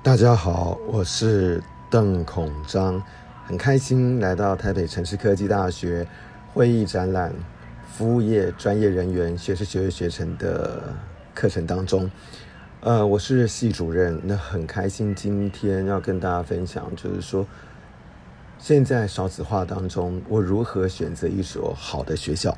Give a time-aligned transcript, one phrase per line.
[0.00, 3.02] 大家好，我是邓孔章，
[3.44, 6.06] 很开心来到台北城市科技大学
[6.54, 7.34] 会议展览
[7.92, 10.94] 服务业专业人员学士学位学程的
[11.34, 12.08] 课程当中。
[12.80, 17.44] 呃，我是系主任，那很开心今天要跟大家分享，就是说
[18.56, 22.56] 现在少子化当中，我如何选择一所好的学校。